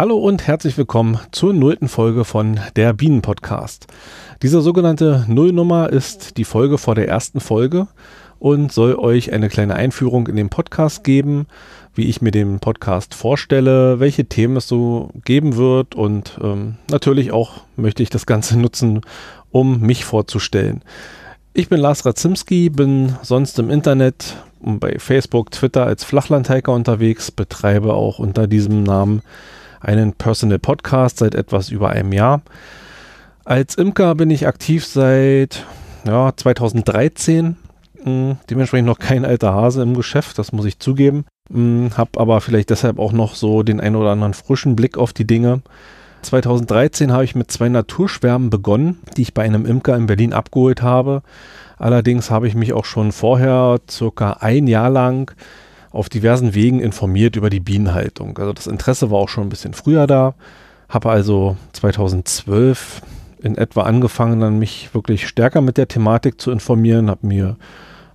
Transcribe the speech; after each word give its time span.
Hallo 0.00 0.16
und 0.16 0.46
herzlich 0.46 0.78
willkommen 0.78 1.20
zur 1.30 1.52
nullten 1.52 1.86
Folge 1.86 2.24
von 2.24 2.58
der 2.74 2.94
Bienen 2.94 3.20
Podcast. 3.20 3.86
Diese 4.40 4.62
sogenannte 4.62 5.26
Nullnummer 5.28 5.90
ist 5.90 6.38
die 6.38 6.44
Folge 6.44 6.78
vor 6.78 6.94
der 6.94 7.06
ersten 7.06 7.38
Folge 7.38 7.86
und 8.38 8.72
soll 8.72 8.94
euch 8.94 9.34
eine 9.34 9.50
kleine 9.50 9.74
Einführung 9.74 10.26
in 10.26 10.36
den 10.36 10.48
Podcast 10.48 11.04
geben, 11.04 11.48
wie 11.94 12.08
ich 12.08 12.22
mir 12.22 12.30
den 12.30 12.60
Podcast 12.60 13.14
vorstelle, 13.14 14.00
welche 14.00 14.24
Themen 14.24 14.56
es 14.56 14.66
so 14.66 15.10
geben 15.26 15.56
wird 15.56 15.94
und 15.94 16.38
ähm, 16.42 16.76
natürlich 16.90 17.30
auch 17.30 17.60
möchte 17.76 18.02
ich 18.02 18.08
das 18.08 18.24
Ganze 18.24 18.58
nutzen, 18.58 19.02
um 19.50 19.80
mich 19.80 20.06
vorzustellen. 20.06 20.82
Ich 21.52 21.68
bin 21.68 21.78
Lars 21.78 22.06
Ratzimski, 22.06 22.70
bin 22.70 23.16
sonst 23.20 23.58
im 23.58 23.68
Internet 23.68 24.38
bei 24.62 24.98
Facebook, 24.98 25.50
Twitter 25.50 25.84
als 25.84 26.04
Flachlandhiker 26.04 26.72
unterwegs, 26.72 27.30
betreibe 27.30 27.92
auch 27.92 28.18
unter 28.18 28.46
diesem 28.46 28.82
Namen 28.82 29.20
einen 29.80 30.12
Personal 30.12 30.58
Podcast 30.58 31.18
seit 31.18 31.34
etwas 31.34 31.70
über 31.70 31.90
einem 31.90 32.12
Jahr. 32.12 32.42
Als 33.44 33.74
Imker 33.74 34.14
bin 34.14 34.30
ich 34.30 34.46
aktiv 34.46 34.84
seit 34.86 35.64
ja, 36.06 36.32
2013. 36.34 37.56
Hm, 38.02 38.36
dementsprechend 38.48 38.86
noch 38.86 38.98
kein 38.98 39.24
alter 39.24 39.52
Hase 39.52 39.82
im 39.82 39.94
Geschäft, 39.94 40.38
das 40.38 40.52
muss 40.52 40.66
ich 40.66 40.78
zugeben. 40.78 41.24
Hm, 41.52 41.90
hab 41.96 42.18
aber 42.18 42.40
vielleicht 42.40 42.70
deshalb 42.70 42.98
auch 42.98 43.12
noch 43.12 43.34
so 43.34 43.62
den 43.62 43.80
ein 43.80 43.96
oder 43.96 44.10
anderen 44.10 44.34
frischen 44.34 44.76
Blick 44.76 44.96
auf 44.96 45.12
die 45.12 45.26
Dinge. 45.26 45.62
2013 46.22 47.12
habe 47.12 47.24
ich 47.24 47.34
mit 47.34 47.50
zwei 47.50 47.68
Naturschwärmen 47.68 48.50
begonnen, 48.50 49.00
die 49.16 49.22
ich 49.22 49.34
bei 49.34 49.42
einem 49.42 49.64
Imker 49.64 49.96
in 49.96 50.06
Berlin 50.06 50.32
abgeholt 50.32 50.82
habe. 50.82 51.22
Allerdings 51.78 52.30
habe 52.30 52.46
ich 52.46 52.54
mich 52.54 52.74
auch 52.74 52.84
schon 52.84 53.10
vorher 53.10 53.80
circa 53.88 54.34
ein 54.40 54.66
Jahr 54.66 54.90
lang 54.90 55.34
auf 55.90 56.08
diversen 56.08 56.54
Wegen 56.54 56.80
informiert 56.80 57.36
über 57.36 57.50
die 57.50 57.60
Bienenhaltung. 57.60 58.38
Also 58.38 58.52
das 58.52 58.66
Interesse 58.66 59.10
war 59.10 59.18
auch 59.18 59.28
schon 59.28 59.44
ein 59.44 59.50
bisschen 59.50 59.74
früher 59.74 60.06
da. 60.06 60.34
Habe 60.88 61.10
also 61.10 61.56
2012 61.72 63.02
in 63.42 63.56
etwa 63.56 63.82
angefangen, 63.82 64.40
dann 64.40 64.58
mich 64.58 64.94
wirklich 64.94 65.26
stärker 65.26 65.60
mit 65.60 65.76
der 65.76 65.88
Thematik 65.88 66.40
zu 66.40 66.50
informieren, 66.50 67.10
habe 67.10 67.26
mir 67.26 67.56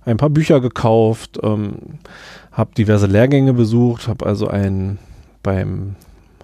ein 0.04 0.16
paar 0.16 0.30
Bücher 0.30 0.60
gekauft, 0.60 1.38
ähm, 1.42 1.98
habe 2.52 2.74
diverse 2.74 3.06
Lehrgänge 3.06 3.52
besucht, 3.52 4.08
habe 4.08 4.24
also 4.24 4.48
ein 4.48 4.98
beim 5.42 5.96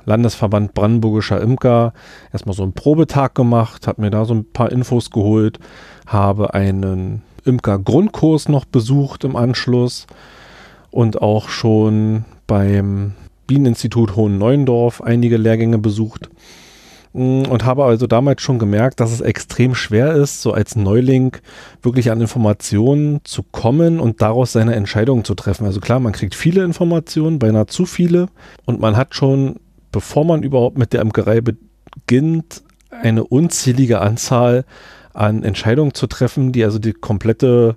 Landesverband 0.04 0.74
Brandenburgischer 0.74 1.40
Imker 1.40 1.92
erstmal 2.32 2.56
so 2.56 2.64
einen 2.64 2.72
Probetag 2.72 3.34
gemacht, 3.34 3.86
habe 3.86 4.02
mir 4.02 4.10
da 4.10 4.24
so 4.24 4.34
ein 4.34 4.44
paar 4.44 4.72
Infos 4.72 5.10
geholt, 5.10 5.58
habe 6.06 6.54
einen 6.54 7.22
Imker-Grundkurs 7.44 8.48
noch 8.48 8.64
besucht 8.64 9.24
im 9.24 9.36
Anschluss, 9.36 10.06
und 10.92 11.20
auch 11.20 11.48
schon 11.48 12.24
beim 12.46 13.14
Bieneninstitut 13.48 14.14
Hohen-Neuendorf 14.14 15.00
einige 15.00 15.38
Lehrgänge 15.38 15.78
besucht 15.78 16.28
mm, 17.14 17.46
und 17.46 17.64
habe 17.64 17.84
also 17.84 18.06
damals 18.06 18.42
schon 18.42 18.58
gemerkt, 18.58 19.00
dass 19.00 19.10
es 19.10 19.20
extrem 19.20 19.74
schwer 19.74 20.12
ist, 20.12 20.42
so 20.42 20.52
als 20.52 20.76
Neuling 20.76 21.36
wirklich 21.82 22.12
an 22.12 22.20
Informationen 22.20 23.20
zu 23.24 23.42
kommen 23.42 23.98
und 23.98 24.22
daraus 24.22 24.52
seine 24.52 24.74
Entscheidungen 24.74 25.24
zu 25.24 25.34
treffen. 25.34 25.66
Also 25.66 25.80
klar, 25.80 25.98
man 25.98 26.12
kriegt 26.12 26.34
viele 26.34 26.62
Informationen, 26.62 27.38
beinahe 27.38 27.66
zu 27.66 27.86
viele 27.86 28.28
und 28.66 28.78
man 28.78 28.96
hat 28.96 29.14
schon, 29.14 29.56
bevor 29.90 30.24
man 30.24 30.42
überhaupt 30.42 30.78
mit 30.78 30.92
der 30.92 31.00
Imkerei 31.00 31.40
beginnt, 31.40 32.62
eine 32.90 33.24
unzählige 33.24 34.00
Anzahl 34.02 34.64
an 35.14 35.42
Entscheidungen 35.42 35.94
zu 35.94 36.06
treffen, 36.06 36.52
die 36.52 36.64
also 36.64 36.78
die 36.78 36.92
komplette 36.92 37.76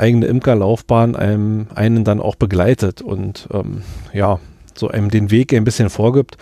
eigene 0.00 0.26
Imkerlaufbahn 0.26 1.14
einem 1.14 1.66
einen 1.74 2.04
dann 2.04 2.20
auch 2.20 2.34
begleitet 2.34 3.02
und 3.02 3.48
ähm, 3.52 3.82
ja, 4.12 4.40
so 4.74 4.88
einem 4.88 5.10
den 5.10 5.30
Weg 5.30 5.52
ein 5.54 5.64
bisschen 5.64 5.90
vorgibt. 5.90 6.36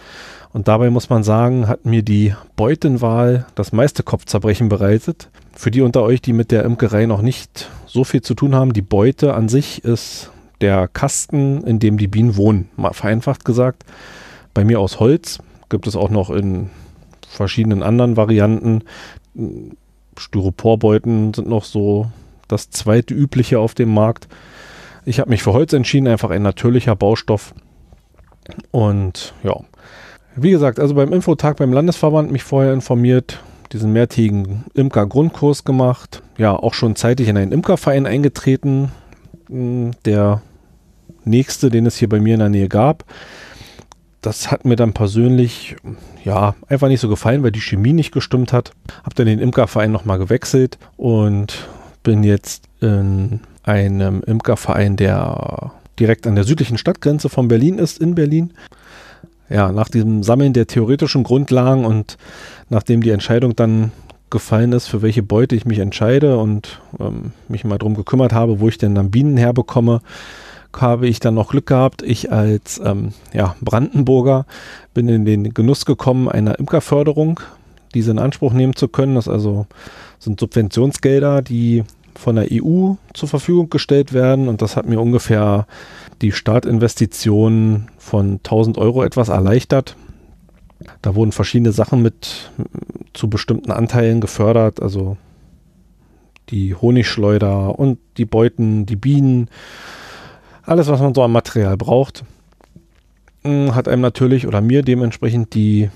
Und 0.53 0.67
dabei 0.67 0.89
muss 0.91 1.11
man 1.11 1.25
sagen, 1.25 1.69
hat 1.69 1.85
mir 1.85 2.03
die 2.03 2.35
Beutenwahl 2.57 3.47
das 3.55 3.73
meiste 3.73 4.03
Kopfzerbrechen 4.03 4.69
bereitet. 4.69 5.29
Für 5.55 5.71
die 5.71 5.83
unter 5.83 6.03
euch, 6.03 6.23
die 6.23 6.33
mit 6.33 6.51
der 6.51 6.65
Imkerei 6.65 7.07
noch 7.07 7.21
nicht 7.21 7.69
so 7.87 8.05
viel 8.05 8.23
zu 8.23 8.35
tun 8.35 8.55
haben, 8.55 8.73
die 8.73 8.83
Beute 8.83 9.35
an 9.35 9.49
sich 9.49 9.85
ist 9.85 10.31
der 10.61 10.89
Kasten, 10.89 11.63
in 11.65 11.79
dem 11.79 11.99
die 11.99 12.09
Bienen 12.09 12.37
wohnen. 12.37 12.69
Mal 12.77 12.93
vereinfacht 12.93 13.45
gesagt. 13.45 13.85
Bei 14.55 14.65
mir 14.65 14.81
aus 14.81 15.01
Holz 15.01 15.39
gibt 15.69 15.87
es 15.87 15.97
auch 15.97 16.11
noch 16.11 16.31
in 16.31 16.71
verschiedenen 17.29 17.83
anderen 17.83 18.17
Varianten. 18.17 18.83
Styroporbeuten 20.17 21.35
sind 21.35 21.49
noch 21.49 21.65
so 21.65 22.11
das 22.49 22.71
zweite 22.71 23.15
übliche 23.15 23.59
auf 23.59 23.75
dem 23.75 23.93
Markt. 23.93 24.29
Ich 25.05 25.21
habe 25.21 25.31
mich 25.31 25.43
für 25.43 25.53
Holz 25.53 25.73
entschieden, 25.73 26.09
einfach 26.09 26.31
ein 26.31 26.43
natürlicher 26.43 26.97
Baustoff. 26.97 27.55
Und 28.71 29.35
ja, 29.43 29.55
wie 30.37 30.51
gesagt, 30.51 30.79
also 30.81 30.95
beim 30.95 31.13
Infotag 31.13 31.57
beim 31.57 31.73
Landesverband 31.73 32.31
mich 32.31 32.43
vorher 32.43 32.73
informiert, 32.73 33.41
diesen 33.73 33.93
mehrtägigen 33.93 34.65
Imker-Grundkurs 34.75 35.65
gemacht. 35.65 36.23
Ja, 36.37 36.55
auch 36.55 36.75
schon 36.75 36.97
zeitig 36.97 37.29
in 37.29 37.37
einen 37.37 37.53
Imkerverein 37.53 38.07
eingetreten. 38.07 38.93
Hm, 39.49 39.93
der 40.05 40.43
nächste, 41.25 41.71
den 41.71 41.87
es 41.87 41.97
hier 41.97 42.09
bei 42.09 42.21
mir 42.21 42.35
in 42.35 42.41
der 42.41 42.49
Nähe 42.49 42.69
gab. 42.69 43.05
Das 44.21 44.51
hat 44.51 44.65
mir 44.65 44.77
dann 44.77 44.95
persönlich, 44.95 45.77
ja, 46.25 46.55
einfach 46.69 46.89
nicht 46.89 47.01
so 47.01 47.09
gefallen, 47.09 47.43
weil 47.43 47.53
die 47.53 47.61
Chemie 47.61 47.93
nicht 47.93 48.13
gestimmt 48.13 48.53
hat. 48.53 48.73
Hab 49.05 49.15
dann 49.15 49.27
den 49.27 49.39
Imkerverein 49.39 49.93
nochmal 49.93 50.19
gewechselt 50.19 50.79
und 50.97 51.69
bin 52.03 52.23
jetzt 52.23 52.65
in 52.81 53.41
einem 53.63 54.23
Imkerverein, 54.23 54.97
der 54.97 55.73
direkt 55.99 56.27
an 56.27 56.35
der 56.35 56.45
südlichen 56.45 56.79
Stadtgrenze 56.79 57.29
von 57.29 57.49
Berlin 57.49 57.79
ist, 57.79 57.99
in 57.99 58.15
Berlin. 58.15 58.53
Ja, 59.51 59.73
nach 59.73 59.89
diesem 59.89 60.23
Sammeln 60.23 60.53
der 60.53 60.67
theoretischen 60.67 61.25
Grundlagen 61.25 61.85
und 61.85 62.19
nachdem 62.69 63.03
die 63.03 63.11
Entscheidung 63.11 63.57
dann 63.57 63.93
gefallen 64.31 64.73
ist, 64.73 64.89
für 64.89 65.01
welche 65.01 65.23
Beute 65.23 65.57
ich 65.57 65.65
mich 65.65 65.79
entscheide 65.79 66.39
und 66.39 66.81
ähm, 67.01 67.33
mich 67.49 67.65
mal 67.65 67.79
darum 67.79 67.95
gekümmert 67.95 68.33
habe, 68.33 68.61
wo 68.61 68.69
ich 68.69 68.77
denn 68.77 68.95
dann 68.95 69.11
Bienen 69.11 69.39
herbekomme, 69.39 70.03
habe 70.77 71.09
ich 71.09 71.19
dann 71.19 71.35
noch 71.35 71.51
Glück 71.51 71.67
gehabt. 71.67 72.03
Ich 72.03 72.31
als 72.31 72.81
ähm, 72.85 73.13
ja, 73.33 73.57
Brandenburger 73.61 74.47
bin 74.95 75.09
in 75.09 75.25
den 75.25 75.55
Genuss 75.55 75.87
gekommen 75.87 76.29
einer 76.29 76.59
Imkerförderung, 76.59 77.41
diese 77.95 78.11
in 78.11 78.19
Anspruch 78.19 78.53
nehmen 78.53 78.77
zu 78.77 78.89
können. 78.89 79.15
Das 79.15 79.29
also 79.29 79.67
sind 80.19 80.41
Subventionsgelder, 80.41 81.43
die 81.43 81.85
von 82.15 82.37
der 82.37 82.49
EU 82.51 82.95
zur 83.15 83.29
Verfügung 83.29 83.71
gestellt 83.71 84.13
werden. 84.13 84.49
Und 84.49 84.61
das 84.61 84.77
hat 84.77 84.87
mir 84.87 85.01
ungefähr 85.01 85.67
die 86.21 86.33
Startinvestition 86.33 87.89
von 87.97 88.33
1000 88.39 88.77
Euro 88.79 89.05
etwas 89.05 89.29
erleichtert. 89.29 89.97
Da 91.03 91.15
wurden 91.15 91.33
verschiedene 91.33 91.73
Sachen 91.73 92.03
mit 92.03 92.51
zu 93.13 93.29
bestimmten 93.29 93.71
Anteilen 93.71 94.21
gefördert, 94.21 94.83
also 94.83 95.17
die 96.51 96.75
Honigschleuder 96.75 97.79
und 97.79 97.99
die 98.17 98.25
Beuten, 98.25 98.87
die 98.87 98.97
Bienen, 98.97 99.49
alles, 100.63 100.89
was 100.89 101.01
man 101.01 101.15
so 101.15 101.23
an 101.23 101.33
Material 101.33 101.77
braucht, 101.77 102.25
hat 103.45 103.89
einem 103.89 104.03
natürlich 104.03 104.47
oder 104.47 104.61
mir 104.61 104.83
dementsprechend 104.83 105.55
die 105.55 105.91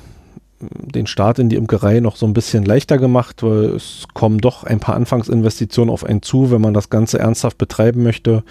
den 0.71 1.07
Start 1.07 1.39
in 1.39 1.49
die 1.49 1.57
Imkerei 1.57 2.01
noch 2.01 2.17
so 2.17 2.27
ein 2.27 2.33
bisschen 2.33 2.65
leichter 2.65 2.99
gemacht, 2.99 3.43
weil 3.43 3.75
es 3.77 4.05
kommen 4.15 4.39
doch 4.39 4.65
ein 4.65 4.81
paar 4.81 4.95
Anfangsinvestitionen 4.95 5.93
auf 5.93 6.05
einen 6.05 6.23
zu, 6.23 6.51
wenn 6.51 6.61
man 6.61 6.75
das 6.75 6.91
Ganze 6.91 7.19
ernsthaft 7.19 7.59
betreiben 7.59 8.03
möchte. 8.03 8.45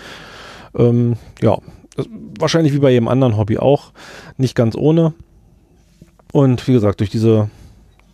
Ähm, 0.76 1.18
ja, 1.42 1.58
wahrscheinlich 2.40 2.74
wie 2.74 2.80
bei 2.80 2.92
jedem 2.92 3.08
anderen 3.08 3.38
Hobby 3.38 3.58
auch, 3.58 3.92
nicht 4.38 4.56
ganz 4.56 4.76
ohne. 4.76 5.14
Und 6.32 6.68
wie 6.68 6.74
gesagt, 6.74 7.00
durch 7.00 7.10
diese, 7.10 7.50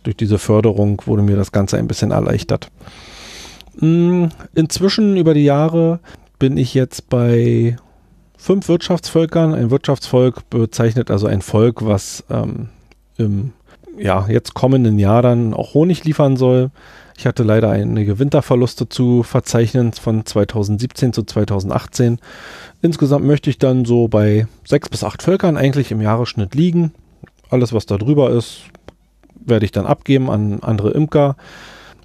durch 0.02 0.16
diese 0.16 0.38
Förderung 0.38 1.02
wurde 1.06 1.22
mir 1.22 1.36
das 1.36 1.52
Ganze 1.52 1.78
ein 1.78 1.88
bisschen 1.88 2.10
erleichtert. 2.10 2.70
Hm, 3.78 4.30
inzwischen 4.54 5.16
über 5.16 5.34
die 5.34 5.44
Jahre 5.44 6.00
bin 6.38 6.56
ich 6.56 6.74
jetzt 6.74 7.08
bei 7.08 7.76
fünf 8.36 8.68
Wirtschaftsvölkern. 8.68 9.54
Ein 9.54 9.70
Wirtschaftsvolk 9.70 10.48
bezeichnet 10.50 11.10
also 11.10 11.26
ein 11.26 11.42
Volk, 11.42 11.84
was 11.84 12.24
ähm, 12.30 12.68
im 13.16 13.52
ja, 13.98 14.26
jetzt 14.28 14.54
kommenden 14.54 14.98
Jahr 14.98 15.22
dann 15.22 15.54
auch 15.54 15.74
Honig 15.74 16.04
liefern 16.04 16.36
soll. 16.36 16.70
Ich 17.16 17.26
hatte 17.26 17.42
leider 17.42 17.70
einige 17.70 18.18
Winterverluste 18.18 18.88
zu 18.88 19.24
verzeichnen 19.24 19.92
von 19.92 20.24
2017 20.24 21.12
zu 21.12 21.24
2018. 21.24 22.20
Insgesamt 22.80 23.26
möchte 23.26 23.50
ich 23.50 23.58
dann 23.58 23.84
so 23.84 24.06
bei 24.06 24.46
sechs 24.64 24.88
bis 24.88 25.02
acht 25.02 25.22
Völkern 25.22 25.56
eigentlich 25.56 25.90
im 25.90 26.00
Jahresschnitt 26.00 26.54
liegen. 26.54 26.92
Alles, 27.50 27.72
was 27.72 27.86
da 27.86 27.96
drüber 27.96 28.30
ist, 28.30 28.60
werde 29.34 29.64
ich 29.64 29.72
dann 29.72 29.86
abgeben 29.86 30.30
an 30.30 30.60
andere 30.62 30.90
Imker. 30.90 31.36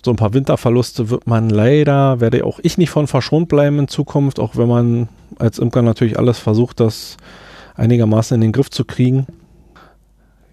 So 0.04 0.12
ein 0.12 0.18
paar 0.18 0.34
Winterverluste 0.34 1.10
wird 1.10 1.28
man 1.28 1.50
leider, 1.50 2.20
werde 2.20 2.44
auch 2.44 2.60
ich 2.64 2.78
nicht 2.78 2.90
von 2.90 3.08
verschont 3.08 3.48
bleiben 3.50 3.80
in 3.80 3.88
Zukunft, 3.88 4.40
auch 4.40 4.58
wenn 4.58 4.68
man 4.68 5.10
als 5.38 5.60
Imker 5.60 5.82
natürlich 5.82 6.18
alles 6.18 6.40
versucht, 6.40 6.80
das 6.80 7.18
einigermaßen 7.76 8.36
in 8.36 8.42
den 8.42 8.52
Griff 8.52 8.70
zu 8.70 8.84
kriegen. 8.84 9.28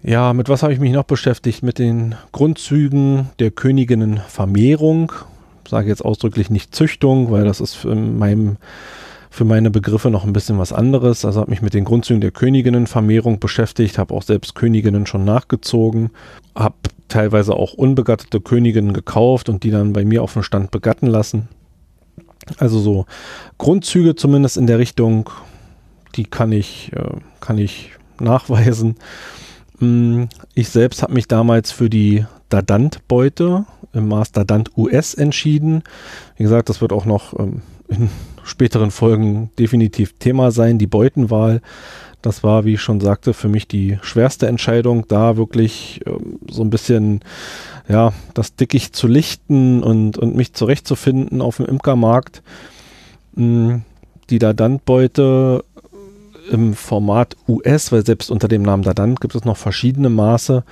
Ja, 0.03 0.33
mit 0.33 0.49
was 0.49 0.63
habe 0.63 0.73
ich 0.73 0.79
mich 0.79 0.91
noch 0.91 1.03
beschäftigt? 1.03 1.61
Mit 1.61 1.77
den 1.77 2.15
Grundzügen 2.31 3.29
der 3.39 3.51
Königinnenvermehrung. 3.51 5.11
Sage 5.67 5.89
jetzt 5.89 6.03
ausdrücklich 6.03 6.49
nicht 6.49 6.75
Züchtung, 6.75 7.31
weil 7.31 7.45
das 7.45 7.61
ist 7.61 7.85
in 7.85 8.17
meinem 8.17 8.57
für 9.29 9.45
meine 9.45 9.71
Begriffe 9.71 10.09
noch 10.09 10.25
ein 10.25 10.33
bisschen 10.33 10.57
was 10.57 10.73
anderes. 10.73 11.23
Also 11.23 11.39
habe 11.39 11.51
mich 11.51 11.61
mit 11.61 11.73
den 11.73 11.85
Grundzügen 11.85 12.19
der 12.19 12.31
Königinnenvermehrung 12.31 13.39
beschäftigt, 13.39 13.97
habe 13.97 14.13
auch 14.13 14.23
selbst 14.23 14.55
Königinnen 14.55 15.05
schon 15.05 15.23
nachgezogen, 15.23 16.09
habe 16.53 16.75
teilweise 17.07 17.55
auch 17.55 17.73
unbegattete 17.73 18.41
Königinnen 18.41 18.91
gekauft 18.91 19.47
und 19.47 19.63
die 19.63 19.71
dann 19.71 19.93
bei 19.93 20.03
mir 20.03 20.21
auf 20.21 20.33
dem 20.33 20.43
Stand 20.43 20.71
begatten 20.71 21.07
lassen. 21.07 21.47
Also 22.57 22.79
so 22.79 23.05
Grundzüge 23.57 24.15
zumindest 24.15 24.57
in 24.57 24.67
der 24.67 24.79
Richtung, 24.79 25.29
die 26.15 26.25
kann 26.25 26.51
ich, 26.51 26.91
äh, 26.93 27.17
kann 27.39 27.57
ich 27.57 27.91
nachweisen. 28.19 28.95
Hm, 29.81 30.29
ich 30.53 30.69
selbst 30.69 31.01
habe 31.01 31.13
mich 31.13 31.27
damals 31.27 31.71
für 31.71 31.89
die 31.89 32.25
Dadant-Beute 32.49 33.65
im 33.93 34.07
Maß 34.07 34.31
Dadant 34.31 34.77
US 34.77 35.15
entschieden. 35.15 35.83
Wie 36.37 36.43
gesagt, 36.43 36.69
das 36.69 36.81
wird 36.81 36.93
auch 36.93 37.05
noch 37.05 37.37
ähm, 37.37 37.63
in 37.89 38.09
späteren 38.43 38.91
Folgen 38.91 39.49
definitiv 39.57 40.13
Thema 40.19 40.51
sein, 40.51 40.77
die 40.77 40.87
Beutenwahl. 40.87 41.61
Das 42.21 42.43
war, 42.43 42.63
wie 42.65 42.75
ich 42.75 42.81
schon 42.81 43.01
sagte, 43.01 43.33
für 43.33 43.47
mich 43.47 43.67
die 43.67 43.97
schwerste 44.03 44.47
Entscheidung, 44.47 45.07
da 45.07 45.35
wirklich 45.35 46.01
ähm, 46.05 46.37
so 46.49 46.61
ein 46.61 46.69
bisschen, 46.69 47.21
ja, 47.89 48.13
das 48.35 48.55
Dickicht 48.55 48.95
zu 48.95 49.07
lichten 49.07 49.81
und, 49.81 50.15
und 50.19 50.35
mich 50.35 50.53
zurechtzufinden 50.53 51.41
auf 51.41 51.57
dem 51.57 51.65
Imkermarkt. 51.65 52.43
Die 53.35 54.39
Dadant-Beute 54.39 55.63
im 56.49 56.73
Format 56.73 57.35
US, 57.47 57.91
weil 57.91 58.05
selbst 58.05 58.31
unter 58.31 58.47
dem 58.47 58.63
Namen 58.63 58.83
Dadant 58.83 59.21
gibt 59.21 59.35
es 59.35 59.45
noch 59.45 59.57
verschiedene 59.57 60.09
Maße, 60.09 60.63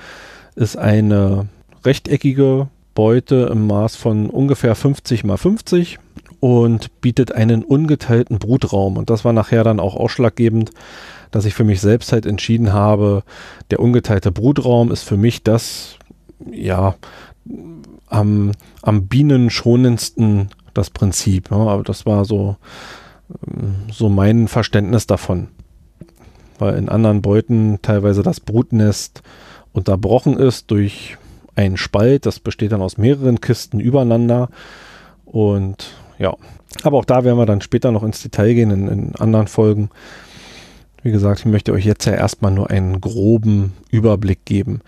ist 0.55 0.77
eine 0.77 1.47
rechteckige 1.85 2.67
Beute 2.95 3.49
im 3.51 3.67
Maß 3.67 3.95
von 3.95 4.29
ungefähr 4.29 4.75
50 4.75 5.23
mal 5.23 5.37
50 5.37 5.99
und 6.39 7.01
bietet 7.01 7.31
einen 7.31 7.63
ungeteilten 7.63 8.39
Brutraum. 8.39 8.97
Und 8.97 9.09
das 9.09 9.25
war 9.25 9.33
nachher 9.33 9.63
dann 9.63 9.79
auch 9.79 9.95
ausschlaggebend, 9.95 10.71
dass 11.31 11.45
ich 11.45 11.53
für 11.53 11.63
mich 11.63 11.81
selbst 11.81 12.11
halt 12.11 12.25
entschieden 12.25 12.73
habe, 12.73 13.23
der 13.71 13.79
ungeteilte 13.79 14.31
Brutraum 14.31 14.91
ist 14.91 15.03
für 15.03 15.17
mich 15.17 15.43
das, 15.43 15.97
ja, 16.51 16.95
am, 18.07 18.51
am 18.81 19.07
bienenschonendsten 19.07 20.49
das 20.73 20.89
Prinzip. 20.89 21.51
Ja, 21.51 21.57
aber 21.57 21.83
das 21.83 22.05
war 22.05 22.25
so, 22.25 22.57
so 23.91 24.09
mein 24.09 24.47
Verständnis 24.47 25.07
davon. 25.07 25.47
Weil 26.57 26.77
in 26.77 26.89
anderen 26.89 27.21
Beuten 27.21 27.79
teilweise 27.81 28.23
das 28.23 28.39
Brutnest 28.39 29.21
unterbrochen 29.71 30.37
ist 30.37 30.71
durch 30.71 31.17
einen 31.55 31.77
Spalt. 31.77 32.25
Das 32.25 32.39
besteht 32.39 32.71
dann 32.71 32.81
aus 32.81 32.97
mehreren 32.97 33.41
Kisten 33.41 33.79
übereinander. 33.79 34.49
Und 35.25 35.91
ja, 36.17 36.35
aber 36.83 36.97
auch 36.97 37.05
da 37.05 37.23
werden 37.23 37.37
wir 37.37 37.45
dann 37.45 37.61
später 37.61 37.91
noch 37.91 38.03
ins 38.03 38.21
Detail 38.21 38.53
gehen 38.53 38.71
in, 38.71 38.87
in 38.87 39.15
anderen 39.15 39.47
Folgen. 39.47 39.89
Wie 41.01 41.11
gesagt, 41.11 41.39
ich 41.39 41.45
möchte 41.45 41.71
euch 41.71 41.85
jetzt 41.85 42.05
ja 42.05 42.13
erstmal 42.13 42.51
nur 42.51 42.69
einen 42.69 42.99
groben 42.99 43.73
Überblick 43.89 44.43
geben. 44.43 44.81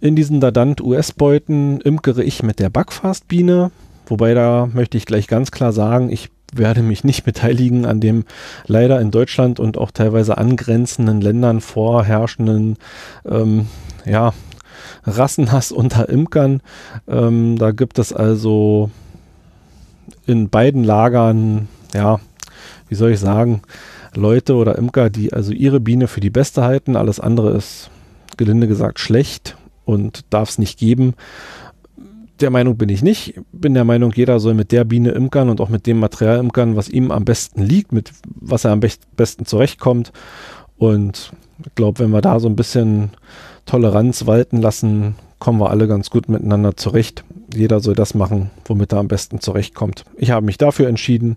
In 0.00 0.16
diesen 0.16 0.40
Dadant 0.40 0.80
US-Beuten 0.80 1.80
imkere 1.82 2.22
ich 2.22 2.42
mit 2.42 2.58
der 2.58 2.70
Backfastbiene, 2.70 3.70
wobei 4.06 4.32
da 4.32 4.66
möchte 4.72 4.96
ich 4.96 5.04
gleich 5.04 5.26
ganz 5.26 5.50
klar 5.50 5.72
sagen, 5.72 6.10
ich 6.10 6.30
werde 6.52 6.82
mich 6.82 7.04
nicht 7.04 7.24
beteiligen 7.24 7.84
an 7.84 8.00
dem 8.00 8.24
leider 8.66 9.00
in 9.00 9.10
Deutschland 9.10 9.60
und 9.60 9.78
auch 9.78 9.90
teilweise 9.90 10.38
angrenzenden 10.38 11.20
Ländern 11.20 11.60
vorherrschenden 11.60 12.76
ähm, 13.26 13.68
ja, 14.04 14.32
Rassenhass 15.04 15.72
unter 15.72 16.08
Imkern. 16.08 16.60
Ähm, 17.06 17.58
da 17.58 17.72
gibt 17.72 17.98
es 17.98 18.12
also 18.12 18.90
in 20.26 20.48
beiden 20.48 20.84
Lagern, 20.84 21.68
ja, 21.94 22.20
wie 22.88 22.94
soll 22.94 23.10
ich 23.10 23.20
sagen, 23.20 23.62
Leute 24.14 24.54
oder 24.54 24.76
Imker, 24.78 25.10
die 25.10 25.32
also 25.32 25.52
ihre 25.52 25.80
Biene 25.80 26.08
für 26.08 26.20
die 26.20 26.30
beste 26.30 26.62
halten. 26.62 26.96
Alles 26.96 27.20
andere 27.20 27.56
ist 27.56 27.90
gelinde 28.36 28.68
gesagt 28.68 29.00
schlecht 29.00 29.56
und 29.84 30.24
darf 30.30 30.50
es 30.50 30.58
nicht 30.58 30.78
geben. 30.78 31.14
Der 32.40 32.50
Meinung 32.50 32.76
bin 32.76 32.88
ich 32.88 33.02
nicht. 33.02 33.34
Bin 33.52 33.74
der 33.74 33.84
Meinung, 33.84 34.12
jeder 34.14 34.38
soll 34.38 34.54
mit 34.54 34.70
der 34.70 34.84
Biene 34.84 35.10
imkern 35.10 35.48
und 35.48 35.60
auch 35.60 35.68
mit 35.68 35.86
dem 35.86 35.98
Material 35.98 36.38
imkern, 36.38 36.76
was 36.76 36.88
ihm 36.88 37.10
am 37.10 37.24
besten 37.24 37.62
liegt, 37.62 37.92
mit 37.92 38.12
was 38.26 38.64
er 38.64 38.72
am 38.72 38.80
besten 38.80 39.44
zurechtkommt. 39.44 40.12
Und 40.76 41.32
ich 41.64 41.74
glaube, 41.74 41.98
wenn 41.98 42.10
wir 42.10 42.20
da 42.20 42.38
so 42.38 42.48
ein 42.48 42.56
bisschen 42.56 43.10
Toleranz 43.66 44.26
walten 44.26 44.58
lassen, 44.58 45.16
kommen 45.38 45.60
wir 45.60 45.70
alle 45.70 45.88
ganz 45.88 46.10
gut 46.10 46.28
miteinander 46.28 46.76
zurecht. 46.76 47.24
Jeder 47.52 47.80
soll 47.80 47.94
das 47.94 48.14
machen, 48.14 48.50
womit 48.64 48.92
er 48.92 48.98
am 48.98 49.08
besten 49.08 49.40
zurechtkommt. 49.40 50.04
Ich 50.16 50.30
habe 50.30 50.46
mich 50.46 50.58
dafür 50.58 50.88
entschieden, 50.88 51.36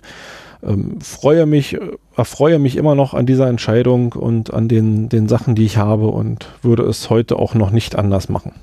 ähm, 0.64 1.00
freue 1.02 1.46
mich, 1.46 1.76
äh, 1.76 1.80
erfreue 2.16 2.60
mich 2.60 2.76
immer 2.76 2.96
noch 2.96 3.14
an 3.14 3.26
dieser 3.26 3.48
Entscheidung 3.48 4.14
und 4.14 4.54
an 4.54 4.68
den, 4.68 5.10
den 5.10 5.28
Sachen, 5.28 5.56
die 5.56 5.66
ich 5.66 5.78
habe 5.78 6.08
und 6.08 6.48
würde 6.62 6.84
es 6.84 7.10
heute 7.10 7.38
auch 7.38 7.56
noch 7.56 7.72
nicht 7.72 7.96
anders 7.96 8.30
machen. 8.30 8.54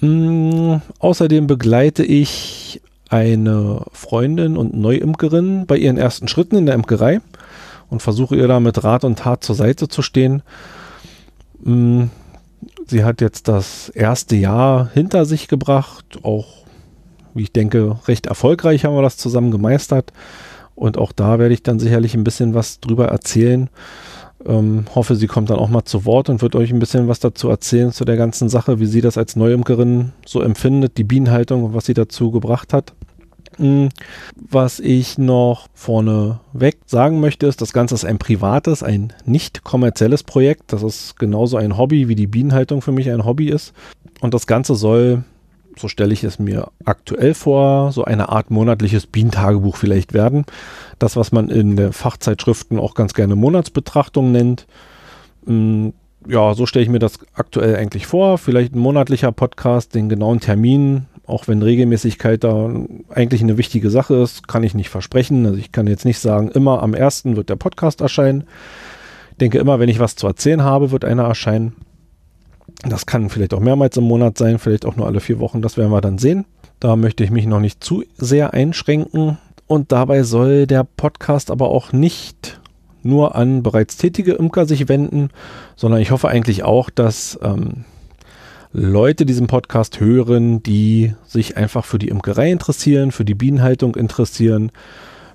Mhm, 0.00 0.80
außerdem 0.98 1.46
begleite 1.46 2.04
ich 2.04 2.80
eine 3.08 3.82
Freundin 3.92 4.56
und 4.56 4.74
Neuimkerin 4.74 5.66
bei 5.66 5.76
ihren 5.76 5.96
ersten 5.96 6.28
Schritten 6.28 6.56
in 6.56 6.66
der 6.66 6.74
Imkerei 6.74 7.20
und 7.88 8.02
versuche 8.02 8.36
ihr 8.36 8.48
da 8.48 8.60
mit 8.60 8.84
Rat 8.84 9.04
und 9.04 9.18
Tat 9.18 9.42
zur 9.42 9.54
Seite 9.54 9.88
zu 9.88 10.02
stehen. 10.02 10.42
Mhm, 11.60 12.10
Sie 12.86 13.04
hat 13.04 13.20
jetzt 13.20 13.48
das 13.48 13.90
erste 13.90 14.34
Jahr 14.36 14.88
hinter 14.94 15.26
sich 15.26 15.48
gebracht, 15.48 16.18
auch 16.22 16.46
wie 17.34 17.42
ich 17.42 17.52
denke, 17.52 17.98
recht 18.08 18.26
erfolgreich 18.26 18.84
haben 18.84 18.94
wir 18.94 19.02
das 19.02 19.18
zusammen 19.18 19.50
gemeistert. 19.50 20.12
Und 20.74 20.96
auch 20.96 21.12
da 21.12 21.38
werde 21.38 21.52
ich 21.54 21.62
dann 21.62 21.78
sicherlich 21.78 22.14
ein 22.14 22.24
bisschen 22.24 22.54
was 22.54 22.80
drüber 22.80 23.08
erzählen. 23.08 23.68
Ähm, 24.46 24.84
hoffe, 24.94 25.16
sie 25.16 25.26
kommt 25.26 25.50
dann 25.50 25.58
auch 25.58 25.68
mal 25.68 25.84
zu 25.84 26.04
Wort 26.04 26.28
und 26.28 26.42
wird 26.42 26.54
euch 26.54 26.72
ein 26.72 26.78
bisschen 26.78 27.08
was 27.08 27.18
dazu 27.18 27.48
erzählen 27.48 27.92
zu 27.92 28.04
der 28.04 28.16
ganzen 28.16 28.48
Sache, 28.48 28.78
wie 28.78 28.86
sie 28.86 29.00
das 29.00 29.18
als 29.18 29.34
Neuimkerin 29.34 30.12
so 30.24 30.40
empfindet, 30.40 30.96
die 30.96 31.04
Bienenhaltung 31.04 31.64
und 31.64 31.74
was 31.74 31.86
sie 31.86 31.94
dazu 31.94 32.30
gebracht 32.30 32.72
hat. 32.72 32.92
Hm, 33.56 33.88
was 34.36 34.78
ich 34.78 35.18
noch 35.18 35.66
vorneweg 35.74 36.78
sagen 36.86 37.18
möchte, 37.20 37.46
ist, 37.46 37.60
das 37.60 37.72
Ganze 37.72 37.96
ist 37.96 38.04
ein 38.04 38.18
privates, 38.18 38.84
ein 38.84 39.12
nicht 39.24 39.64
kommerzielles 39.64 40.22
Projekt. 40.22 40.72
Das 40.72 40.84
ist 40.84 41.18
genauso 41.18 41.56
ein 41.56 41.76
Hobby, 41.76 42.06
wie 42.06 42.14
die 42.14 42.28
Bienenhaltung 42.28 42.82
für 42.82 42.92
mich 42.92 43.10
ein 43.10 43.24
Hobby 43.24 43.48
ist. 43.48 43.72
Und 44.20 44.34
das 44.34 44.46
Ganze 44.46 44.76
soll, 44.76 45.24
so 45.78 45.88
stelle 45.88 46.12
ich 46.12 46.24
es 46.24 46.38
mir 46.38 46.68
aktuell 46.84 47.34
vor, 47.34 47.92
so 47.92 48.04
eine 48.04 48.28
Art 48.28 48.50
monatliches 48.50 49.06
Bienentagebuch 49.06 49.76
vielleicht 49.76 50.12
werden. 50.12 50.44
Das, 50.98 51.16
was 51.16 51.32
man 51.32 51.48
in 51.48 51.76
den 51.76 51.92
Fachzeitschriften 51.92 52.78
auch 52.78 52.94
ganz 52.94 53.14
gerne 53.14 53.36
Monatsbetrachtung 53.36 54.32
nennt. 54.32 54.66
Hm, 55.46 55.92
ja, 56.26 56.54
so 56.54 56.66
stelle 56.66 56.82
ich 56.82 56.90
mir 56.90 56.98
das 56.98 57.20
aktuell 57.34 57.76
eigentlich 57.76 58.06
vor. 58.06 58.38
Vielleicht 58.38 58.74
ein 58.74 58.80
monatlicher 58.80 59.32
Podcast, 59.32 59.94
den 59.94 60.08
genauen 60.08 60.40
Termin 60.40 61.06
auch 61.28 61.46
wenn 61.46 61.62
Regelmäßigkeit 61.62 62.42
da 62.42 62.70
eigentlich 63.10 63.42
eine 63.42 63.58
wichtige 63.58 63.90
Sache 63.90 64.14
ist, 64.14 64.48
kann 64.48 64.62
ich 64.62 64.74
nicht 64.74 64.88
versprechen. 64.88 65.44
Also 65.44 65.58
ich 65.58 65.72
kann 65.72 65.86
jetzt 65.86 66.06
nicht 66.06 66.18
sagen, 66.18 66.50
immer 66.50 66.82
am 66.82 66.94
ersten 66.94 67.36
wird 67.36 67.50
der 67.50 67.56
Podcast 67.56 68.00
erscheinen. 68.00 68.44
Ich 69.32 69.36
denke 69.36 69.58
immer, 69.58 69.78
wenn 69.78 69.90
ich 69.90 70.00
was 70.00 70.16
zu 70.16 70.26
erzählen 70.26 70.62
habe, 70.62 70.90
wird 70.90 71.04
einer 71.04 71.24
erscheinen. 71.24 71.76
Das 72.82 73.06
kann 73.06 73.28
vielleicht 73.28 73.54
auch 73.54 73.60
mehrmals 73.60 73.96
im 73.96 74.04
Monat 74.04 74.38
sein, 74.38 74.58
vielleicht 74.58 74.86
auch 74.86 74.96
nur 74.96 75.06
alle 75.06 75.20
vier 75.20 75.40
Wochen. 75.40 75.62
Das 75.62 75.76
werden 75.76 75.90
wir 75.90 76.00
dann 76.00 76.18
sehen. 76.18 76.44
Da 76.78 76.94
möchte 76.94 77.24
ich 77.24 77.30
mich 77.30 77.46
noch 77.46 77.60
nicht 77.60 77.82
zu 77.82 78.04
sehr 78.16 78.54
einschränken. 78.54 79.38
Und 79.66 79.92
dabei 79.92 80.22
soll 80.22 80.66
der 80.66 80.84
Podcast 80.84 81.50
aber 81.50 81.68
auch 81.68 81.92
nicht 81.92 82.60
nur 83.02 83.34
an 83.34 83.62
bereits 83.62 83.96
tätige 83.96 84.32
Imker 84.32 84.66
sich 84.66 84.88
wenden, 84.88 85.30
sondern 85.76 86.00
ich 86.00 86.10
hoffe 86.10 86.28
eigentlich 86.28 86.62
auch, 86.62 86.90
dass 86.90 87.38
ähm, 87.42 87.84
Leute 88.72 89.26
diesen 89.26 89.46
Podcast 89.46 89.98
hören, 90.00 90.62
die 90.62 91.14
sich 91.26 91.56
einfach 91.56 91.84
für 91.84 91.98
die 91.98 92.08
Imkerei 92.08 92.50
interessieren, 92.50 93.12
für 93.12 93.24
die 93.24 93.34
Bienenhaltung 93.34 93.96
interessieren, 93.96 94.72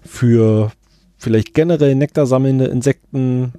für 0.02 0.72
vielleicht 1.18 1.54
generell 1.54 1.96
Nektar 1.96 2.26
sammelnde 2.26 2.66
Insekten, 2.66 3.54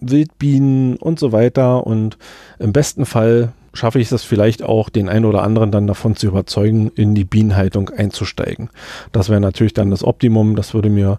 Wildbienen 0.00 0.96
und 0.96 1.18
so 1.18 1.32
weiter. 1.32 1.86
Und 1.86 2.18
im 2.58 2.72
besten 2.72 3.06
Fall 3.06 3.52
schaffe 3.74 4.00
ich 4.00 4.10
es 4.10 4.24
vielleicht 4.24 4.62
auch, 4.62 4.88
den 4.88 5.08
einen 5.08 5.24
oder 5.24 5.42
anderen 5.42 5.70
dann 5.70 5.86
davon 5.86 6.16
zu 6.16 6.26
überzeugen, 6.26 6.90
in 6.94 7.14
die 7.14 7.24
Bienenhaltung 7.24 7.90
einzusteigen. 7.90 8.70
Das 9.12 9.28
wäre 9.28 9.40
natürlich 9.40 9.74
dann 9.74 9.90
das 9.90 10.04
Optimum. 10.04 10.56
Das 10.56 10.74
würde 10.74 10.90
mir 10.90 11.18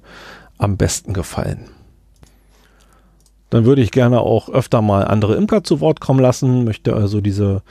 am 0.58 0.78
besten 0.78 1.14
gefallen. 1.14 1.70
Dann 3.50 3.66
würde 3.66 3.82
ich 3.82 3.92
gerne 3.92 4.22
auch 4.22 4.50
öfter 4.50 4.82
mal 4.82 5.06
andere 5.06 5.36
Imker 5.36 5.64
zu 5.64 5.80
Wort 5.80 6.00
kommen 6.00 6.20
lassen, 6.20 6.66
möchte 6.66 6.94
also 6.94 7.20
diese 7.20 7.64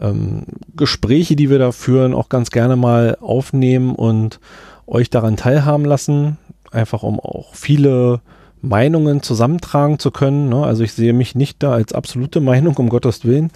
ähm, 0.00 0.44
Gespräche, 0.74 1.36
die 1.36 1.48
wir 1.48 1.58
da 1.58 1.70
führen, 1.70 2.12
auch 2.12 2.28
ganz 2.28 2.50
gerne 2.50 2.76
mal 2.76 3.16
aufnehmen 3.20 3.94
und 3.94 4.40
euch 4.86 5.10
daran 5.10 5.36
teilhaben 5.36 5.84
lassen, 5.84 6.38
einfach 6.72 7.04
um 7.04 7.20
auch 7.20 7.54
viele 7.54 8.20
Meinungen 8.62 9.22
zusammentragen 9.22 9.98
zu 9.98 10.10
können. 10.10 10.48
Ne? 10.48 10.64
Also 10.64 10.84
ich 10.84 10.92
sehe 10.92 11.12
mich 11.12 11.34
nicht 11.34 11.62
da 11.62 11.72
als 11.72 11.92
absolute 11.92 12.40
Meinung, 12.40 12.76
um 12.76 12.88
Gottes 12.88 13.24
Willen, 13.24 13.50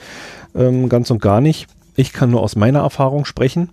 ähm, 0.55 0.89
ganz 0.89 1.11
und 1.11 1.23
gar 1.23 1.41
nicht. 1.41 1.69
Ich 1.95 2.13
kann 2.13 2.31
nur 2.31 2.43
aus 2.43 2.57
meiner 2.57 2.81
Erfahrung 2.81 3.25
sprechen. 3.25 3.71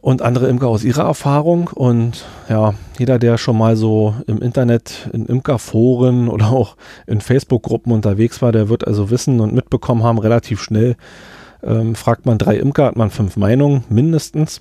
und 0.00 0.20
andere 0.20 0.48
Imker 0.48 0.66
aus 0.66 0.82
ihrer 0.82 1.04
Erfahrung. 1.04 1.68
Und 1.72 2.24
ja, 2.48 2.74
jeder, 2.98 3.20
der 3.20 3.38
schon 3.38 3.56
mal 3.56 3.76
so 3.76 4.16
im 4.26 4.42
Internet, 4.42 5.08
in 5.12 5.26
Imkerforen 5.26 6.28
oder 6.34 6.50
auch 6.50 6.76
in 7.06 7.20
Facebook-Gruppen 7.20 7.92
unterwegs 7.92 8.42
war, 8.42 8.50
der 8.50 8.68
wird 8.68 8.84
also 8.84 9.10
wissen 9.10 9.38
und 9.38 9.54
mitbekommen 9.54 10.02
haben, 10.02 10.18
relativ 10.18 10.60
schnell 10.60 10.96
ähm, 11.62 11.94
fragt 11.94 12.26
man 12.26 12.38
drei 12.38 12.56
Imker, 12.56 12.86
hat 12.86 12.96
man 12.96 13.10
fünf 13.10 13.36
Meinungen 13.36 13.84
mindestens. 13.88 14.60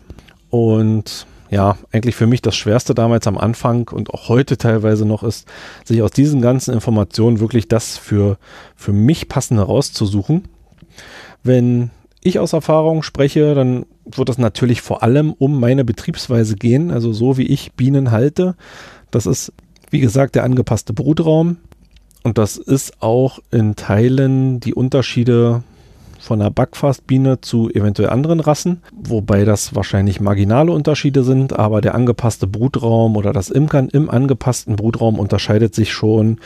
Und 0.49 1.25
ja, 1.51 1.77
eigentlich 1.91 2.15
für 2.15 2.27
mich 2.27 2.41
das 2.41 2.55
Schwerste 2.55 2.95
damals 2.95 3.27
am 3.27 3.37
Anfang 3.37 3.89
und 3.89 4.09
auch 4.09 4.29
heute 4.29 4.57
teilweise 4.57 5.05
noch 5.05 5.21
ist, 5.21 5.47
sich 5.83 6.01
aus 6.01 6.11
diesen 6.11 6.41
ganzen 6.41 6.73
Informationen 6.73 7.41
wirklich 7.41 7.67
das 7.67 7.97
für, 7.97 8.37
für 8.75 8.93
mich 8.93 9.27
passende 9.27 9.63
rauszusuchen. 9.63 10.45
Wenn 11.43 11.91
ich 12.21 12.39
aus 12.39 12.53
Erfahrung 12.53 13.03
spreche, 13.03 13.53
dann 13.53 13.85
wird 14.05 14.29
es 14.29 14.37
natürlich 14.37 14.81
vor 14.81 15.03
allem 15.03 15.33
um 15.33 15.59
meine 15.59 15.83
Betriebsweise 15.83 16.55
gehen, 16.55 16.89
also 16.89 17.11
so 17.11 17.37
wie 17.37 17.47
ich 17.47 17.73
Bienen 17.73 18.11
halte. 18.11 18.55
Das 19.11 19.25
ist, 19.25 19.51
wie 19.89 19.99
gesagt, 19.99 20.35
der 20.35 20.45
angepasste 20.45 20.93
Brutraum. 20.93 21.57
Und 22.23 22.37
das 22.37 22.55
ist 22.55 23.01
auch 23.01 23.39
in 23.51 23.75
Teilen 23.75 24.61
die 24.61 24.73
Unterschiede 24.73 25.63
von 26.21 26.39
einer 26.39 26.51
Backfastbiene 26.51 27.41
zu 27.41 27.69
eventuell 27.69 28.09
anderen 28.09 28.39
Rassen, 28.39 28.81
wobei 28.93 29.43
das 29.43 29.75
wahrscheinlich 29.75 30.21
marginale 30.21 30.71
Unterschiede 30.71 31.23
sind, 31.23 31.57
aber 31.57 31.81
der 31.81 31.95
angepasste 31.95 32.47
Brutraum 32.47 33.17
oder 33.17 33.33
das 33.33 33.49
Imkern 33.49 33.89
im 33.89 34.09
angepassten 34.09 34.75
Brutraum 34.75 35.19
unterscheidet 35.19 35.73
sich 35.73 35.91
schon, 35.91 36.39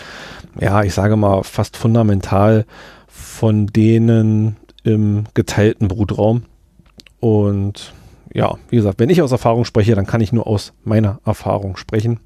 ja, 0.60 0.84
ich 0.84 0.94
sage 0.94 1.18
mal 1.18 1.44
fast 1.44 1.76
fundamental 1.78 2.66
von 3.08 3.68
denen 3.68 4.56
im 4.84 5.26
geteilten 5.34 5.88
Brutraum. 5.88 6.44
Und 7.20 7.94
ja, 8.34 8.56
wie 8.70 8.78
gesagt, 8.78 9.00
wenn 9.00 9.10
ich 9.10 9.22
aus 9.22 9.32
Erfahrung 9.32 9.66
spreche, 9.66 9.96
dann 9.96 10.06
kann 10.06 10.22
ich 10.22 10.32
nur 10.32 10.48
aus 10.48 10.74
meiner 10.84 11.20
Erfahrung 11.26 11.76
sprechen. 11.76 12.20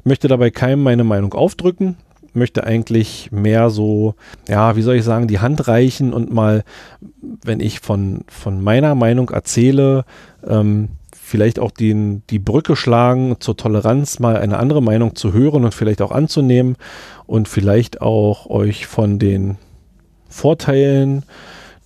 Ich 0.00 0.06
möchte 0.06 0.28
dabei 0.28 0.50
keinem 0.50 0.82
meine 0.82 1.04
Meinung 1.04 1.34
aufdrücken, 1.34 1.96
möchte 2.34 2.64
eigentlich 2.64 3.30
mehr 3.32 3.70
so, 3.70 4.14
ja, 4.48 4.76
wie 4.76 4.82
soll 4.82 4.96
ich 4.96 5.04
sagen, 5.04 5.28
die 5.28 5.40
Hand 5.40 5.68
reichen 5.68 6.12
und 6.12 6.32
mal, 6.32 6.64
wenn 7.20 7.60
ich 7.60 7.80
von, 7.80 8.24
von 8.28 8.62
meiner 8.62 8.94
Meinung 8.94 9.30
erzähle, 9.30 10.04
ähm, 10.46 10.88
vielleicht 11.12 11.58
auch 11.58 11.70
den, 11.70 12.22
die 12.30 12.38
Brücke 12.38 12.76
schlagen 12.76 13.36
zur 13.40 13.56
Toleranz, 13.56 14.18
mal 14.18 14.36
eine 14.36 14.58
andere 14.58 14.82
Meinung 14.82 15.16
zu 15.16 15.32
hören 15.32 15.64
und 15.64 15.74
vielleicht 15.74 16.02
auch 16.02 16.12
anzunehmen 16.12 16.76
und 17.26 17.48
vielleicht 17.48 18.02
auch 18.02 18.50
euch 18.50 18.86
von 18.86 19.18
den 19.18 19.56
Vorteilen 20.28 21.22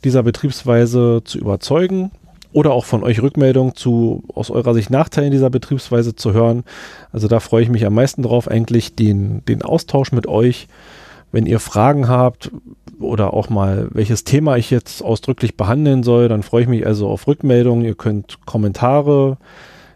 dieser 0.04 0.22
Betriebsweise 0.22 1.22
zu 1.24 1.38
überzeugen 1.38 2.10
oder 2.52 2.72
auch 2.72 2.84
von 2.84 3.02
euch 3.02 3.22
Rückmeldungen 3.22 3.74
zu 3.74 4.22
aus 4.34 4.50
eurer 4.50 4.74
Sicht 4.74 4.90
Nachteilen 4.90 5.30
dieser 5.30 5.50
Betriebsweise 5.50 6.14
zu 6.14 6.32
hören. 6.32 6.64
Also 7.12 7.28
da 7.28 7.40
freue 7.40 7.62
ich 7.62 7.68
mich 7.68 7.84
am 7.84 7.94
meisten 7.94 8.22
drauf, 8.22 8.48
eigentlich 8.48 8.94
den, 8.94 9.44
den 9.46 9.62
Austausch 9.62 10.12
mit 10.12 10.26
euch. 10.26 10.68
Wenn 11.30 11.46
ihr 11.46 11.60
Fragen 11.60 12.08
habt 12.08 12.50
oder 13.00 13.34
auch 13.34 13.50
mal 13.50 13.88
welches 13.92 14.24
Thema 14.24 14.56
ich 14.56 14.70
jetzt 14.70 15.04
ausdrücklich 15.04 15.56
behandeln 15.56 16.02
soll, 16.02 16.28
dann 16.28 16.42
freue 16.42 16.62
ich 16.62 16.68
mich 16.68 16.86
also 16.86 17.08
auf 17.08 17.26
Rückmeldungen. 17.26 17.84
Ihr 17.84 17.94
könnt 17.94 18.38
Kommentare 18.46 19.36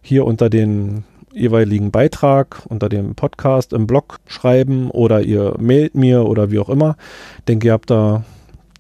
hier 0.03 0.27
unter 0.27 0.51
den 0.51 1.05
jeweiligen 1.33 1.91
Beitrag, 1.91 2.63
unter 2.69 2.91
dem 2.91 3.15
Podcast 3.15 3.73
im 3.73 3.87
Blog 3.87 4.19
schreiben 4.27 4.91
oder 4.91 5.23
ihr 5.23 5.55
mailt 5.59 5.95
mir 5.95 6.27
oder 6.27 6.51
wie 6.51 6.59
auch 6.59 6.69
immer. 6.69 6.97
Ich 7.39 7.45
denke, 7.45 7.69
ihr 7.69 7.73
habt 7.73 7.91
da 7.91 8.25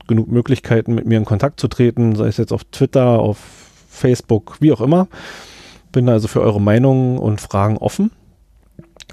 genug 0.06 0.28
Möglichkeiten, 0.28 0.94
mit 0.94 1.06
mir 1.06 1.18
in 1.18 1.24
Kontakt 1.24 1.60
zu 1.60 1.68
treten, 1.68 2.16
sei 2.16 2.26
es 2.26 2.36
jetzt 2.36 2.52
auf 2.52 2.64
Twitter, 2.64 3.18
auf 3.18 3.38
Facebook, 3.88 4.56
wie 4.60 4.72
auch 4.72 4.80
immer. 4.80 5.08
Bin 5.92 6.08
also 6.08 6.28
für 6.28 6.40
eure 6.40 6.60
Meinungen 6.60 7.18
und 7.18 7.40
Fragen 7.40 7.76
offen 7.76 8.10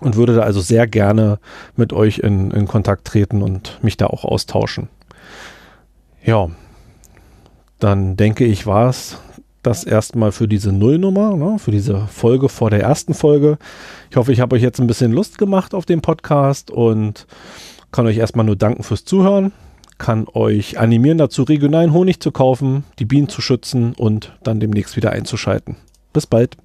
und 0.02 0.16
würde 0.16 0.36
da 0.36 0.42
also 0.42 0.62
sehr 0.62 0.88
gerne 0.88 1.40
mit 1.76 1.94
euch 1.94 2.20
in, 2.20 2.52
in 2.52 2.68
Kontakt 2.68 3.06
treten 3.06 3.42
und 3.42 3.80
mich 3.82 3.98
da 3.98 4.08
auch 4.08 4.24
austauschen. 4.24 4.88
Ja, 6.24 6.50
dann 7.80 8.16
denke 8.18 8.46
ich, 8.46 8.66
war 8.66 8.90
es 8.90 9.18
das 9.64 9.84
erstmal 9.84 10.32
für 10.32 10.48
diese 10.48 10.72
Nullnummer, 10.72 11.36
ne, 11.36 11.60
für 11.60 11.72
diese 11.72 12.08
Folge 12.08 12.48
vor 12.48 12.70
der 12.70 12.82
ersten 12.82 13.14
Folge. 13.14 13.58
Ich 14.10 14.16
hoffe, 14.16 14.32
ich 14.32 14.40
habe 14.40 14.56
euch 14.56 14.62
jetzt 14.62 14.80
ein 14.80 14.88
bisschen 14.88 15.12
Lust 15.12 15.38
gemacht 15.38 15.74
auf 15.74 15.86
den 15.86 16.02
Podcast 16.02 16.72
und 16.72 17.28
kann 17.92 18.08
euch 18.08 18.18
erstmal 18.18 18.46
nur 18.46 18.56
danken 18.56 18.84
fürs 18.84 19.04
Zuhören 19.04 19.52
kann 20.00 20.26
euch 20.34 20.80
animieren 20.80 21.20
dazu, 21.20 21.44
regionalen 21.44 21.94
Honig 21.94 22.20
zu 22.20 22.32
kaufen, 22.32 22.86
die 22.98 23.06
Bienen 23.06 23.30
zu 23.30 23.42
schützen 23.42 23.94
und 23.94 24.34
dann 24.44 24.60
demnächst 24.60 24.96
wieder 24.96 25.12
einzuschalten. 25.12 25.76
Bis 26.14 26.26
bald. 26.26 26.58